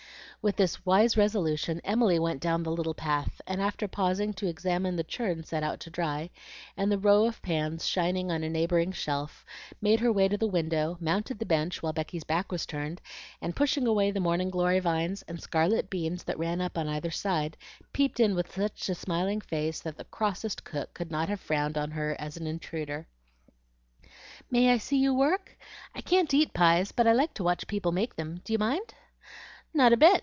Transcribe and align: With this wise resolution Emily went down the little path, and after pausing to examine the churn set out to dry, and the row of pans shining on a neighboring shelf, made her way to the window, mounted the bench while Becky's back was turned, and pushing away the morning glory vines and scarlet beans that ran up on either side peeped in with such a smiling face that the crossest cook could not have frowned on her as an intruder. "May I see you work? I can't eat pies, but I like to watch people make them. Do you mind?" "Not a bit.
With 0.43 0.55
this 0.55 0.83
wise 0.87 1.17
resolution 1.17 1.81
Emily 1.83 2.17
went 2.17 2.41
down 2.41 2.63
the 2.63 2.71
little 2.71 2.95
path, 2.95 3.41
and 3.45 3.61
after 3.61 3.87
pausing 3.87 4.33
to 4.33 4.47
examine 4.47 4.95
the 4.95 5.03
churn 5.03 5.43
set 5.43 5.61
out 5.61 5.79
to 5.81 5.91
dry, 5.91 6.31
and 6.75 6.91
the 6.91 6.97
row 6.97 7.25
of 7.25 7.43
pans 7.43 7.85
shining 7.85 8.31
on 8.31 8.41
a 8.43 8.49
neighboring 8.49 8.91
shelf, 8.91 9.45
made 9.83 9.99
her 9.99 10.11
way 10.11 10.27
to 10.27 10.37
the 10.39 10.47
window, 10.47 10.97
mounted 10.99 11.37
the 11.37 11.45
bench 11.45 11.83
while 11.83 11.93
Becky's 11.93 12.23
back 12.23 12.51
was 12.51 12.65
turned, 12.65 13.01
and 13.39 13.55
pushing 13.55 13.85
away 13.85 14.09
the 14.09 14.19
morning 14.19 14.49
glory 14.49 14.79
vines 14.79 15.21
and 15.27 15.39
scarlet 15.39 15.91
beans 15.91 16.23
that 16.23 16.39
ran 16.39 16.59
up 16.59 16.75
on 16.75 16.87
either 16.87 17.11
side 17.11 17.55
peeped 17.93 18.19
in 18.19 18.33
with 18.33 18.51
such 18.51 18.89
a 18.89 18.95
smiling 18.95 19.41
face 19.41 19.79
that 19.81 19.95
the 19.95 20.05
crossest 20.05 20.63
cook 20.63 20.91
could 20.95 21.11
not 21.11 21.29
have 21.29 21.39
frowned 21.39 21.77
on 21.77 21.91
her 21.91 22.15
as 22.17 22.35
an 22.35 22.47
intruder. 22.47 23.07
"May 24.49 24.71
I 24.71 24.79
see 24.79 24.97
you 24.97 25.13
work? 25.13 25.55
I 25.93 26.01
can't 26.01 26.33
eat 26.33 26.51
pies, 26.51 26.91
but 26.91 27.05
I 27.05 27.11
like 27.13 27.35
to 27.35 27.43
watch 27.43 27.67
people 27.67 27.91
make 27.91 28.15
them. 28.15 28.41
Do 28.43 28.51
you 28.53 28.57
mind?" 28.57 28.95
"Not 29.75 29.93
a 29.93 29.97
bit. 29.97 30.19